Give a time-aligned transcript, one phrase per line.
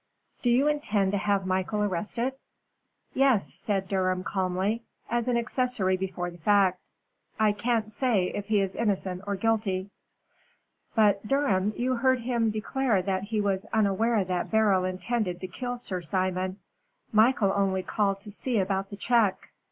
[0.41, 2.33] "Do you intend to have Michael arrested?"
[3.13, 4.81] "Yes," said Durham, calmly,
[5.11, 6.79] "as an accessory before the fact.
[7.39, 9.91] I can't say if he is innocent or guilty."
[10.95, 15.77] "But, Durham, you heard him declare that he was unaware that Beryl intended to kill
[15.77, 16.57] Sir Simon.
[17.11, 19.51] Michael only called to see about the check."